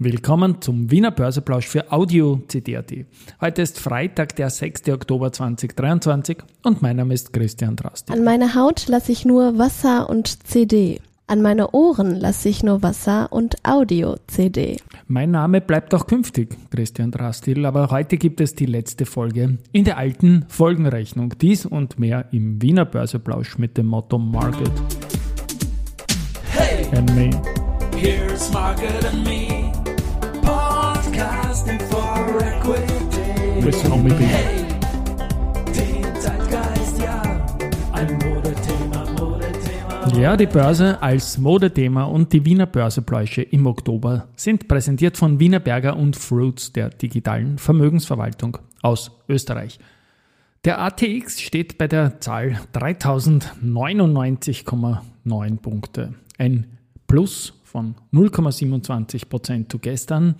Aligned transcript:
Willkommen 0.00 0.60
zum 0.62 0.92
Wiener 0.92 1.10
Börseplausch 1.10 1.66
für 1.66 1.90
Audio 1.90 2.40
CD.at. 2.46 2.92
Heute 3.40 3.62
ist 3.62 3.80
Freitag, 3.80 4.36
der 4.36 4.48
6. 4.48 4.88
Oktober 4.90 5.32
2023 5.32 6.38
und 6.62 6.82
mein 6.82 6.96
Name 6.96 7.14
ist 7.14 7.32
Christian 7.32 7.74
Drasti. 7.74 8.12
An 8.12 8.22
meine 8.22 8.54
Haut 8.54 8.86
lasse 8.86 9.10
ich 9.10 9.24
nur 9.24 9.58
Wasser 9.58 10.08
und 10.08 10.46
CD. 10.46 11.00
An 11.26 11.42
meine 11.42 11.72
Ohren 11.72 12.14
lasse 12.14 12.48
ich 12.48 12.62
nur 12.62 12.82
Wasser 12.82 13.32
und 13.32 13.56
Audio-CD. 13.66 14.76
Mein 15.08 15.32
Name 15.32 15.60
bleibt 15.60 15.92
auch 15.94 16.06
künftig, 16.06 16.56
Christian 16.70 17.10
Drastil, 17.10 17.66
aber 17.66 17.90
heute 17.90 18.16
gibt 18.18 18.40
es 18.40 18.54
die 18.54 18.66
letzte 18.66 19.04
Folge 19.04 19.58
in 19.72 19.84
der 19.84 19.98
alten 19.98 20.44
Folgenrechnung. 20.48 21.34
Dies 21.40 21.66
und 21.66 21.98
mehr 21.98 22.26
im 22.30 22.62
Wiener 22.62 22.84
Börseplausch 22.84 23.58
mit 23.58 23.76
dem 23.76 23.86
Motto 23.86 24.16
Market. 24.16 24.70
Hey, 26.52 26.86
And 26.96 27.14
me. 27.16 27.30
here's 27.96 28.50
Margaret 28.52 29.04
and 29.04 29.22
me, 29.24 29.67
Listen 33.64 33.92
on 33.92 34.02
me, 34.02 34.10
baby. 34.10 34.24
Hey, 34.24 34.68
ja. 36.98 37.22
Ja, 40.18 40.36
die 40.36 40.46
Börse 40.46 41.02
als 41.02 41.38
Modethema 41.38 42.04
und 42.04 42.32
die 42.32 42.44
Wiener 42.44 42.66
Börsepläusche 42.66 43.42
im 43.42 43.66
Oktober 43.66 44.28
sind 44.36 44.66
präsentiert 44.66 45.16
von 45.16 45.38
Wiener 45.38 45.60
Berger 45.60 45.96
und 45.96 46.16
Fruits 46.16 46.72
der 46.72 46.90
digitalen 46.90 47.58
Vermögensverwaltung 47.58 48.58
aus 48.82 49.12
Österreich. 49.28 49.78
Der 50.64 50.80
ATX 50.80 51.40
steht 51.40 51.78
bei 51.78 51.86
der 51.86 52.18
Zahl 52.20 52.58
3099,9 52.74 55.56
Punkte. 55.58 56.14
Ein 56.36 56.66
Plus 57.06 57.54
von 57.62 57.94
0,27% 58.12 59.70
zu 59.70 59.78
gestern 59.78 60.34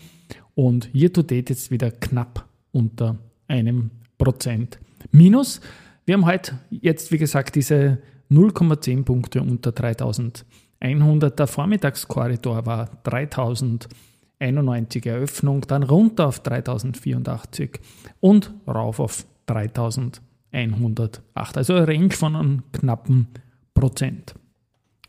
und 0.55 0.92
year 0.92 1.12
to 1.12 1.22
date 1.22 1.50
jetzt 1.50 1.70
wieder 1.70 1.92
knapp 1.92 2.47
unter 2.78 3.19
einem 3.48 3.91
Prozent. 4.16 4.78
Minus, 5.11 5.61
wir 6.06 6.14
haben 6.14 6.27
heute 6.27 6.58
jetzt, 6.70 7.11
wie 7.12 7.19
gesagt, 7.19 7.56
diese 7.56 7.98
0,10 8.30 9.05
Punkte 9.05 9.42
unter 9.42 9.72
3100. 9.72 11.39
Der 11.39 11.47
Vormittagskorridor 11.47 12.64
war 12.67 12.91
3091 13.05 15.06
Eröffnung, 15.06 15.62
dann 15.62 15.83
runter 15.83 16.28
auf 16.28 16.41
3084 16.41 17.80
und 18.20 18.52
rauf 18.67 19.00
auf 19.00 19.24
3108. 19.47 21.56
Also 21.56 21.72
eine 21.74 21.89
Range 21.89 22.11
von 22.11 22.36
einem 22.36 22.62
knappen 22.72 23.28
Prozent. 23.74 24.34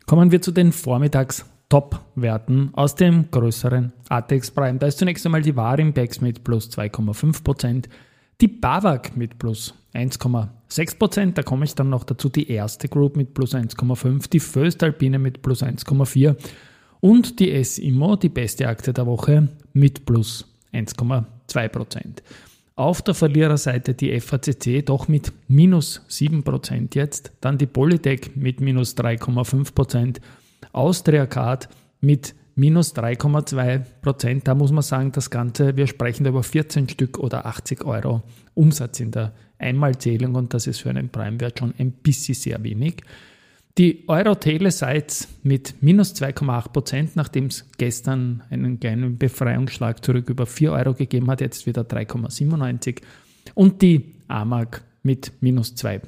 Kommen 0.06 0.32
wir 0.32 0.42
zu 0.42 0.50
den 0.50 0.72
Vormittags-Top-Werten 1.70 2.70
aus 2.74 2.94
dem 2.96 3.30
größeren 3.30 3.92
ATX 4.08 4.50
Prime. 4.50 4.78
Da 4.78 4.88
ist 4.88 4.98
zunächst 4.98 5.24
einmal 5.24 5.42
die 5.42 5.56
Warimpex 5.56 6.20
mit 6.20 6.44
plus 6.44 6.68
2,5%, 6.70 7.86
die 8.40 8.48
BAWAG 8.48 9.16
mit 9.16 9.38
plus 9.38 9.74
1,6%, 9.94 11.32
da 11.32 11.42
komme 11.42 11.64
ich 11.64 11.74
dann 11.74 11.90
noch 11.90 12.04
dazu, 12.04 12.28
die 12.28 12.50
erste 12.50 12.88
Group 12.88 13.16
mit 13.16 13.34
plus 13.34 13.54
1,5%, 13.54 14.30
die 14.30 14.40
Föstalpine 14.40 15.18
mit 15.18 15.42
plus 15.42 15.62
1,4% 15.62 16.36
und 17.00 17.38
die 17.40 17.62
SIMO, 17.64 18.16
die 18.16 18.28
beste 18.28 18.68
Aktie 18.68 18.92
der 18.92 19.06
Woche, 19.06 19.48
mit 19.72 20.04
plus 20.04 20.46
1,2%. 20.72 22.22
Auf 22.76 23.02
der 23.02 23.14
Verliererseite 23.14 23.94
die 23.94 24.18
FACC 24.18 24.84
doch 24.86 25.06
mit 25.06 25.32
minus 25.48 26.00
7% 26.08 26.94
jetzt, 26.94 27.32
dann 27.40 27.58
die 27.58 27.66
Polytech 27.66 28.36
mit 28.36 28.60
minus 28.60 28.96
3,5%, 28.96 30.18
Austria 30.72 31.26
Card 31.26 31.68
mit 32.00 32.34
minus 32.54 32.94
3,2%. 32.94 34.42
Da 34.44 34.54
muss 34.54 34.72
man 34.72 34.82
sagen, 34.82 35.12
das 35.12 35.30
Ganze, 35.30 35.76
wir 35.76 35.86
sprechen 35.86 36.26
über 36.26 36.42
14 36.42 36.88
Stück 36.88 37.18
oder 37.18 37.46
80 37.46 37.84
Euro 37.84 38.22
Umsatz 38.54 39.00
in 39.00 39.10
der 39.10 39.32
Einmalzählung 39.58 40.34
und 40.34 40.54
das 40.54 40.66
ist 40.66 40.80
für 40.80 40.90
einen 40.90 41.08
Prime-Wert 41.08 41.58
schon 41.58 41.74
ein 41.78 41.92
bisschen 41.92 42.34
sehr 42.34 42.62
wenig. 42.62 43.02
Die 43.78 44.04
Euro-Telesites 44.08 45.28
mit 45.42 45.82
minus 45.82 46.14
2,8%, 46.14 47.10
nachdem 47.14 47.46
es 47.46 47.70
gestern 47.78 48.42
einen 48.50 48.80
kleinen 48.80 49.16
Befreiungsschlag 49.16 50.04
zurück 50.04 50.28
über 50.28 50.44
4 50.44 50.72
Euro 50.72 50.94
gegeben 50.94 51.30
hat, 51.30 51.40
jetzt 51.40 51.66
wieder 51.66 51.82
3,97%. 51.82 53.00
Und 53.54 53.80
die 53.80 54.16
AMAG 54.28 54.82
mit 55.02 55.32
minus 55.40 55.74
2%. 55.76 56.02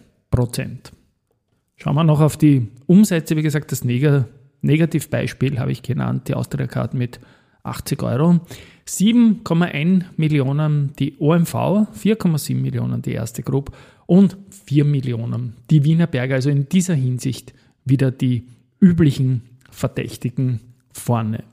Schauen 1.76 1.94
wir 1.94 2.04
noch 2.04 2.20
auf 2.20 2.36
die 2.36 2.68
Umsätze. 2.86 3.36
Wie 3.36 3.42
gesagt, 3.42 3.72
das 3.72 3.84
Neg 3.84 4.24
Negativbeispiel 4.62 5.58
habe 5.58 5.72
ich 5.72 5.82
genannt, 5.82 6.28
die 6.28 6.34
Austria 6.34 6.66
Card 6.66 6.94
mit 6.94 7.20
80 7.64 8.02
Euro. 8.02 8.40
7,1 8.86 10.04
Millionen 10.16 10.92
die 10.98 11.16
OMV, 11.18 11.54
4,7 11.54 12.56
Millionen 12.56 13.02
die 13.02 13.12
erste 13.12 13.42
Gruppe 13.42 13.72
und 14.06 14.36
4 14.66 14.84
Millionen 14.84 15.54
die 15.70 15.84
Wiener 15.84 16.06
Berger. 16.06 16.36
Also 16.36 16.50
in 16.50 16.68
dieser 16.68 16.94
Hinsicht 16.94 17.54
wieder 17.84 18.10
die 18.10 18.44
üblichen 18.80 19.42
Verdächtigen 19.70 20.60
vorne. 20.92 21.44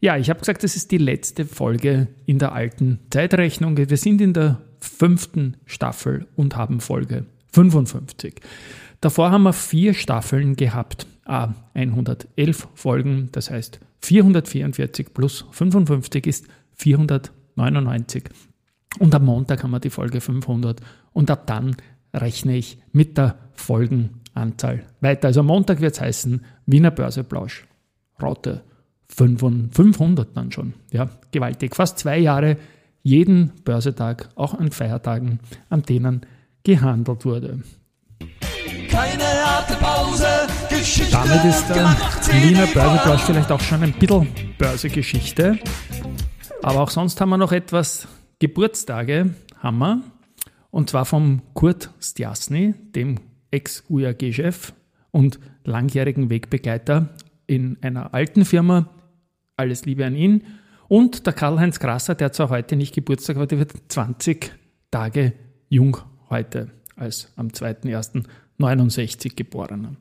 Ja, 0.00 0.16
ich 0.16 0.30
habe 0.30 0.40
gesagt, 0.40 0.62
das 0.62 0.76
ist 0.76 0.90
die 0.90 0.98
letzte 0.98 1.44
Folge 1.44 2.08
in 2.26 2.38
der 2.38 2.52
alten 2.52 3.00
Zeitrechnung. 3.10 3.76
Wir 3.76 3.96
sind 3.96 4.20
in 4.20 4.32
der 4.32 4.60
fünften 4.80 5.56
Staffel 5.64 6.26
und 6.36 6.56
haben 6.56 6.80
Folge 6.80 7.26
55. 7.52 8.34
Davor 9.00 9.30
haben 9.30 9.44
wir 9.44 9.52
vier 9.52 9.94
Staffeln 9.94 10.56
gehabt, 10.56 11.06
a 11.26 11.54
111 11.74 12.68
Folgen, 12.74 13.28
das 13.32 13.50
heißt 13.50 13.80
444 14.00 15.12
plus 15.12 15.44
55 15.50 16.26
ist 16.26 16.46
499. 16.74 18.24
Und 18.98 19.14
am 19.14 19.24
Montag 19.24 19.62
haben 19.62 19.72
wir 19.72 19.80
die 19.80 19.90
Folge 19.90 20.20
500 20.20 20.80
und 21.12 21.30
ab 21.30 21.46
dann 21.46 21.76
rechne 22.14 22.56
ich 22.56 22.78
mit 22.92 23.18
der 23.18 23.36
Folgenanzahl 23.52 24.84
weiter. 25.00 25.28
Also 25.28 25.40
am 25.40 25.46
Montag 25.46 25.80
wird 25.80 25.94
es 25.94 26.00
heißen 26.00 26.44
Wiener 26.66 26.90
Börseplausch, 26.90 27.66
Raute 28.22 28.62
500 29.08 30.36
dann 30.36 30.52
schon. 30.52 30.74
Ja, 30.92 31.10
gewaltig. 31.30 31.76
Fast 31.76 31.98
zwei 31.98 32.18
Jahre 32.18 32.56
jeden 33.02 33.52
Börsetag, 33.64 34.28
auch 34.34 34.54
an 34.54 34.72
Feiertagen, 34.72 35.38
an 35.68 35.82
denen 35.82 36.26
gehandelt 36.64 37.24
wurde. 37.24 37.60
Damit 41.10 41.44
ist 41.44 41.68
der 41.68 41.76
gemacht, 41.76 42.32
Wiener 42.42 42.66
Börseplausch 42.66 43.22
vielleicht 43.22 43.50
auch 43.50 43.60
schon 43.60 43.82
ein 43.82 43.92
bisschen 43.92 44.28
Börsegeschichte. 44.56 45.58
Aber 46.62 46.80
auch 46.80 46.90
sonst 46.90 47.20
haben 47.20 47.30
wir 47.30 47.38
noch 47.38 47.52
etwas 47.52 48.06
Geburtstage, 48.38 49.34
haben 49.58 49.78
wir. 49.78 50.02
Und 50.70 50.90
zwar 50.90 51.04
vom 51.04 51.42
Kurt 51.54 51.90
Stjasny, 52.00 52.74
dem 52.94 53.18
Ex-UAG-Chef 53.50 54.72
und 55.10 55.40
langjährigen 55.64 56.30
Wegbegleiter 56.30 57.08
in 57.46 57.78
einer 57.80 58.14
alten 58.14 58.44
Firma. 58.44 58.88
Alles 59.56 59.86
Liebe 59.86 60.06
an 60.06 60.14
ihn. 60.14 60.44
Und 60.86 61.26
der 61.26 61.32
Karl-Heinz 61.32 61.80
Grasser, 61.80 62.14
der 62.14 62.32
zwar 62.32 62.50
heute 62.50 62.76
nicht 62.76 62.94
Geburtstag, 62.94 63.36
aber 63.36 63.46
der 63.46 63.58
wird 63.58 63.72
20 63.88 64.52
Tage 64.92 65.32
jung 65.68 65.96
heute, 66.30 66.70
als 66.94 67.32
am 67.34 67.48
2.1.69 67.48 69.34
geborener. 69.34 69.96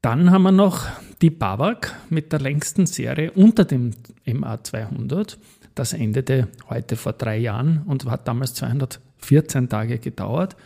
Dann 0.00 0.30
haben 0.30 0.42
wir 0.42 0.52
noch 0.52 0.86
die 1.20 1.30
BAWAG 1.30 1.92
mit 2.08 2.32
der 2.32 2.40
längsten 2.40 2.86
Serie 2.86 3.32
unter 3.32 3.64
dem 3.64 3.90
MA200. 4.26 5.38
Das 5.74 5.92
endete 5.92 6.46
heute 6.68 6.94
vor 6.94 7.14
drei 7.14 7.38
Jahren 7.38 7.82
und 7.84 8.04
hat 8.06 8.28
damals 8.28 8.54
214 8.54 9.68
Tage 9.68 9.98
gedauert. 9.98 10.56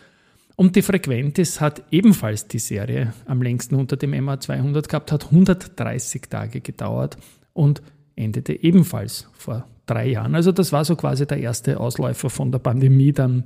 Und 0.54 0.76
die 0.76 0.82
Frequentis 0.82 1.62
hat 1.62 1.82
ebenfalls 1.90 2.46
die 2.46 2.58
Serie 2.58 3.14
am 3.24 3.40
längsten 3.40 3.74
unter 3.74 3.96
dem 3.96 4.12
MA200 4.12 4.88
gehabt, 4.88 5.12
hat 5.12 5.24
130 5.24 6.22
Tage 6.28 6.60
gedauert 6.60 7.16
und 7.54 7.80
endete 8.16 8.62
ebenfalls 8.62 9.28
vor 9.32 9.66
drei 9.86 10.08
Jahren. 10.08 10.34
Also 10.34 10.52
das 10.52 10.72
war 10.72 10.84
so 10.84 10.94
quasi 10.94 11.26
der 11.26 11.38
erste 11.38 11.80
Ausläufer 11.80 12.28
von 12.28 12.52
der 12.52 12.58
Pandemie 12.58 13.12
dann 13.12 13.44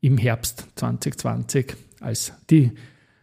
im 0.00 0.18
Herbst 0.18 0.68
2020, 0.76 1.74
als 2.00 2.32
die 2.48 2.70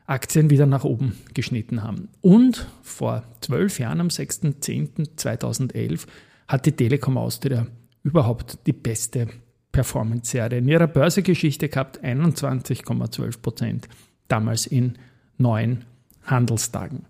Aktien 0.05 0.49
wieder 0.49 0.65
nach 0.65 0.83
oben 0.83 1.17
geschnitten 1.33 1.81
haben. 1.83 2.09
Und 2.21 2.67
vor 2.81 3.23
zwölf 3.41 3.79
Jahren, 3.79 4.01
am 4.01 4.07
6.10.2011, 4.07 6.07
hat 6.47 6.65
die 6.65 6.73
Telekom 6.73 7.17
Austria 7.17 7.67
überhaupt 8.03 8.67
die 8.67 8.73
beste 8.73 9.27
Performance-Serie 9.71 10.59
in 10.59 10.67
ihrer 10.67 10.87
Börsegeschichte 10.87 11.69
gehabt, 11.69 12.03
21,12 12.03 13.41
Prozent, 13.41 13.87
damals 14.27 14.67
in 14.67 14.97
neun 15.37 15.85
Handelstagen. 16.25 17.05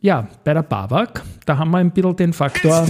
Ja, 0.00 0.28
bei 0.44 0.54
der 0.54 0.62
BAWAG, 0.62 1.22
da 1.44 1.58
haben 1.58 1.70
wir 1.70 1.78
ein 1.78 1.90
bisschen 1.90 2.16
den 2.16 2.32
Faktor, 2.32 2.86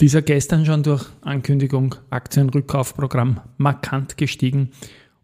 dieser 0.00 0.22
gestern 0.22 0.66
schon 0.66 0.82
durch 0.82 1.06
Ankündigung 1.22 1.94
Aktienrückkaufprogramm 2.10 3.40
markant 3.58 4.16
gestiegen 4.16 4.70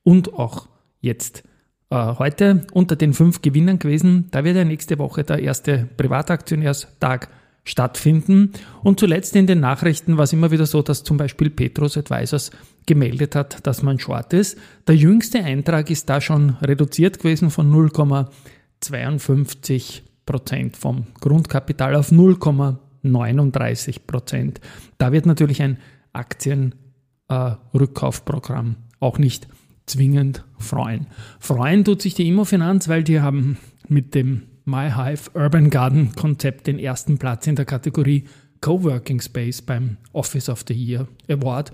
und 0.03 0.35
auch 0.35 0.69
jetzt 1.01 1.45
äh, 1.91 2.15
heute 2.19 2.67
unter 2.73 2.97
den 2.97 3.13
fünf 3.13 3.43
Gewinnern 3.43 3.79
gewesen. 3.79 4.29
Da 4.31 4.45
wird 4.45 4.57
ja 4.57 4.65
nächste 4.65 4.99
Woche 4.99 5.25
der 5.25 5.41
erste 5.41 5.87
Privataktionärstag 5.97 7.29
stattfinden. 7.65 8.53
Und 8.83 9.01
zuletzt 9.01 9.37
in 9.37 9.47
den 9.47 9.61
Nachrichten 9.61 10.17
war 10.17 10.25
es 10.25 10.33
immer 10.33 10.51
wieder 10.51 10.65
so, 10.67 10.83
dass 10.83 11.05
zum 11.05 11.19
Beispiel 11.19 11.51
Petrus 11.51 11.97
Advisors 11.97 12.51
gemeldet 12.87 13.37
hat, 13.37 13.65
dass 13.67 13.83
man 13.83 13.99
short 13.99 14.33
ist. 14.33 14.57
Der 14.89 14.97
jüngste 14.97 15.45
Eintrag 15.45 15.91
ist 15.91 16.09
da 16.09 16.21
schon 16.21 16.51
reduziert 16.63 17.19
gewesen 17.19 17.51
von 17.51 17.73
0,52 17.73 20.03
Prozent 20.27 20.77
vom 20.77 21.07
Grundkapital 21.21 21.97
auf 21.97 22.13
0,39 22.13 24.01
Prozent. 24.07 24.61
Da 24.99 25.11
wird 25.13 25.25
natürlich 25.27 25.63
ein 25.63 25.79
Aktienrückkaufprogramm 26.13 28.71
äh, 28.71 28.75
auch 29.01 29.19
nicht 29.19 29.49
zwingend 29.91 30.45
freuen. 30.59 31.07
Freuen 31.39 31.85
tut 31.85 32.03
sich 32.03 32.15
die 32.15 32.27
Immofinanz, 32.29 32.89
weil 32.89 33.05
die 33.05 33.21
haben 33.21 33.59
mit 33.89 34.15
dem 34.15 34.43
MyHive 34.65 35.31
Urban 35.35 35.71
Garden 35.71 36.13
Konzept 36.15 36.67
den 36.67 36.79
ersten 36.79 37.19
Platz 37.19 37.47
in 37.47 37.57
der 37.57 37.65
Kategorie 37.65 38.25
Coworking 38.61 39.21
Space 39.21 39.63
beim 39.63 39.97
Office 40.13 40.49
of 40.49 40.65
the 40.69 40.75
Year 40.75 41.09
Award 41.29 41.73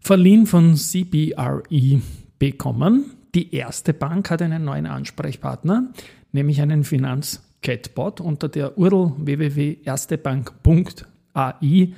verliehen 0.00 0.46
von 0.46 0.76
CBRE 0.76 2.00
bekommen. 2.38 3.12
Die 3.34 3.54
erste 3.54 3.92
Bank 3.92 4.30
hat 4.30 4.40
einen 4.42 4.64
neuen 4.64 4.86
Ansprechpartner, 4.86 5.92
nämlich 6.32 6.60
einen 6.60 6.84
Finanz-Chatbot. 6.84 8.20
Unter 8.20 8.48
der 8.48 8.78
URL 8.78 9.12
www.erstebank.ai 9.18 11.92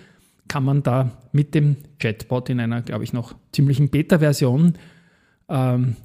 kann 0.48 0.64
man 0.64 0.82
da 0.82 1.12
mit 1.32 1.54
dem 1.54 1.76
Chatbot 1.98 2.48
in 2.48 2.60
einer, 2.60 2.82
glaube 2.82 3.04
ich, 3.04 3.12
noch 3.12 3.34
ziemlichen 3.52 3.90
Beta-Version 3.90 4.74
ähm, 5.48 5.96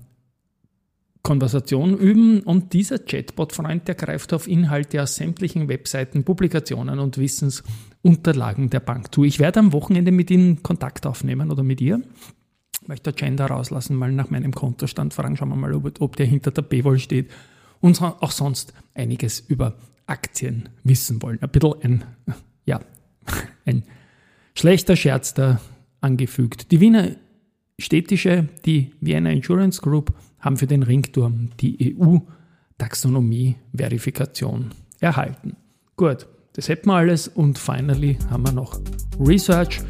Konversation 1.24 1.98
üben 1.98 2.42
und 2.42 2.74
dieser 2.74 3.00
Chatbot-Freund, 3.00 3.88
der 3.88 3.96
greift 3.96 4.34
auf 4.34 4.48
Inhalte 4.48 5.02
aus 5.02 5.16
sämtlichen 5.16 5.70
Webseiten, 5.70 6.26
Publikationen 6.26 7.00
und 7.00 7.18
Wissensunterlagen 7.18 8.70
der 8.70 8.82
Bank 8.82 9.16
zu. 9.16 9.24
Ich 9.24 9.40
werde 9.40 9.62
am 9.62 9.72
Wochenende 9.72 10.12
mit 10.12 10.30
Ihnen 10.30 10.64
Kontakt 10.64 11.06
aufnehmen 11.06 11.50
oder 11.50 11.64
mit 11.64 11.80
ihr. 11.80 12.02
Ich 12.82 12.90
möchte 12.90 13.14
Gender 13.14 13.46
rauslassen, 13.46 13.96
mal 13.96 14.12
nach 14.12 14.30
meinem 14.30 14.54
Kontostand 14.54 15.14
fragen, 15.14 15.38
schauen 15.38 15.48
wir 15.48 15.56
mal, 15.56 15.74
ob, 15.74 16.02
ob 16.02 16.18
der 16.18 16.26
hinter 16.26 16.52
der 16.52 16.64
Paywall 16.64 17.00
steht 17.00 17.32
und 17.80 18.02
auch 18.02 18.32
sonst 18.32 18.74
einiges 18.94 19.40
über 19.40 19.78
Aktien 20.06 20.68
wissen 20.84 21.22
wollen. 21.22 21.42
Ein 21.42 21.50
bisschen 21.50 21.74
ein, 21.84 22.04
ja, 22.66 22.82
ein 23.66 23.84
schlechter 24.56 24.98
Scherz 24.98 25.34
da 25.34 25.62
angefügt. 26.02 26.72
Die 26.72 26.82
Wiener 26.82 27.12
Städtische, 27.80 28.50
die 28.66 28.92
Vienna 29.02 29.32
Insurance 29.32 29.82
Group, 29.82 30.14
haben 30.40 30.58
für 30.58 30.68
den 30.68 30.84
Ringturm 30.84 31.50
die 31.60 31.98
EU-Taxonomie-Verifikation 31.98 34.70
erhalten. 35.00 35.56
Gut, 35.96 36.28
das 36.54 36.70
hätten 36.70 36.90
wir 36.90 36.96
alles 36.96 37.28
und 37.28 37.58
finally 37.58 38.20
haben 38.30 38.46
wir 38.46 38.52
noch 38.52 38.80
Research. 39.20 39.82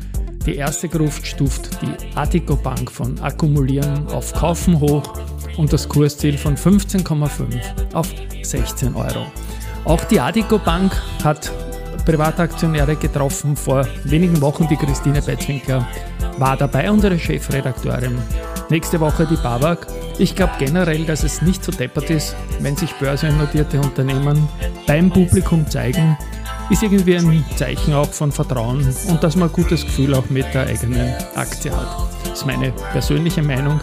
Die 0.46 0.56
erste 0.56 0.90
Gruft 0.90 1.26
stuft 1.26 1.82
die 1.82 1.94
Attico 2.16 2.56
Bank 2.56 2.92
von 2.92 3.20
Akkumulieren 3.20 4.08
auf 4.08 4.34
Kaufen 4.34 4.80
hoch 4.80 5.04
und 5.58 5.72
das 5.72 5.88
Kursziel 5.88 6.38
von 6.38 6.56
15,5 6.56 7.94
auf 7.94 8.14
16 8.42 8.96
Euro. 8.96 9.26
Auch 9.86 10.04
die 10.06 10.20
Adico 10.20 10.60
Bank 10.60 10.92
hat 11.24 11.52
Privataktionäre 12.06 12.96
getroffen 12.96 13.56
vor 13.56 13.88
wenigen 14.04 14.42
Wochen. 14.42 14.68
Die 14.70 14.76
Christine 14.76 15.22
Betzwinkler 15.22 15.88
war 16.38 16.58
dabei, 16.58 16.90
unsere 16.92 17.18
Chefredakteurin. 17.18 18.18
Nächste 18.70 19.00
Woche 19.00 19.28
die 19.30 19.36
Babak. 19.36 19.88
Ich 20.18 20.36
glaube 20.36 20.54
generell, 20.60 21.06
dass 21.06 21.24
es 21.24 21.42
nicht 21.42 21.64
so 21.64 21.72
deppert 21.72 22.10
ist, 22.10 22.36
wenn 22.60 22.76
sich 22.76 22.94
börsennotierte 22.94 23.80
Unternehmen 23.80 24.48
beim 24.88 25.10
Publikum 25.10 25.70
zeigen, 25.70 26.18
ist 26.70 26.84
irgendwie 26.84 27.18
ein 27.18 27.44
Zeichen 27.56 27.94
auch 27.94 28.12
von 28.12 28.32
Vertrauen 28.32 28.88
und 29.10 29.24
dass 29.24 29.36
man 29.36 29.50
ein 29.50 29.54
gutes 29.54 29.84
Gefühl 29.84 30.14
auch 30.14 30.30
mit 30.30 30.54
der 30.54 30.68
eigenen 30.68 31.14
Aktie 31.36 31.72
hat. 31.72 32.10
Das 32.24 32.40
ist 32.40 32.46
meine 32.46 32.72
persönliche 32.92 33.44
Meinung. 33.44 33.80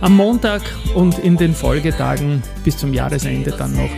Am 0.00 0.16
Montag 0.16 0.62
und 0.94 1.18
in 1.20 1.36
den 1.36 1.54
Folgetagen 1.54 2.42
bis 2.64 2.76
zum 2.76 2.92
Jahresende 2.92 3.52
dann 3.52 3.72
noch 3.74 3.90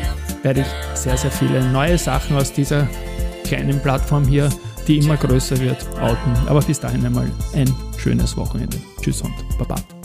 werde 0.43 0.61
ich 0.61 0.99
sehr, 0.99 1.17
sehr 1.17 1.31
viele 1.31 1.65
neue 1.65 1.99
Sachen 1.99 2.37
aus 2.37 2.53
dieser 2.53 2.87
kleinen 3.45 3.81
Plattform 3.81 4.25
hier, 4.25 4.49
die 4.87 4.99
immer 4.99 5.17
größer 5.17 5.59
wird, 5.61 5.87
outen. 6.01 6.33
Aber 6.47 6.61
bis 6.61 6.81
dahin 6.81 7.05
einmal 7.05 7.31
ein 7.55 7.73
schönes 7.97 8.37
Wochenende. 8.37 8.79
Tschüss 9.01 9.23
und 9.23 9.35
Baba. 9.59 9.96